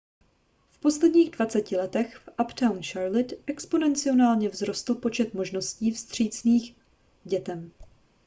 v 0.71 0.79
posledních 0.79 1.31
20 1.31 1.71
letech 1.71 2.17
v 2.17 2.29
uptown 2.43 2.83
charlotte 2.83 3.35
exponenciálně 3.45 4.49
vzrostl 4.49 4.95
počet 4.95 5.33
možností 5.33 5.91
vstřícných 5.91 6.75
k 7.23 7.27
dětem 7.29 7.71